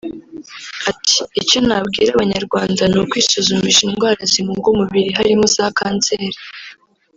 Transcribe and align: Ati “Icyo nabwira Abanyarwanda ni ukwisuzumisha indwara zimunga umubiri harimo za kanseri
Ati 0.89 1.17
“Icyo 1.41 1.59
nabwira 1.67 2.09
Abanyarwanda 2.13 2.81
ni 2.87 2.97
ukwisuzumisha 3.03 3.81
indwara 3.87 4.21
zimunga 4.31 4.67
umubiri 4.73 5.09
harimo 5.17 5.45
za 5.55 5.65
kanseri 5.77 6.27